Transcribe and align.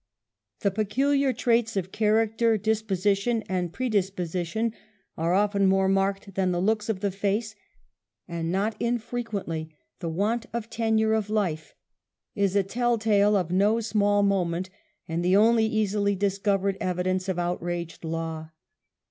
The 0.61 0.71
peculiar 0.71 1.31
traits 1.31 1.77
of 1.77 1.91
character, 1.91 2.57
disposition 2.57 3.43
and 3.47 3.71
predisposition 3.71 4.73
are 5.15 5.35
often 5.35 5.67
more 5.67 5.87
marked 5.87 6.33
than 6.33 6.51
the 6.51 6.59
looks 6.59 6.89
of 6.89 7.01
the 7.01 7.11
face, 7.11 7.53
and 8.27 8.51
not 8.51 8.75
unfrequently 8.81 9.75
the 9.99 10.09
Avant 10.09 10.47
of 10.53 10.71
tenure 10.71 11.13
of 11.13 11.29
life 11.29 11.75
is 12.33 12.55
a 12.55 12.63
telltale 12.63 13.35
of 13.35 13.51
no 13.51 13.79
small 13.79 14.23
moment, 14.23 14.71
and 15.07 15.23
the 15.23 15.35
only 15.35 15.67
easily 15.67 16.15
discovered 16.15 16.77
evidence 16.81 17.29
of 17.29 17.37
outraged 17.37 18.03
law. 18.03 18.49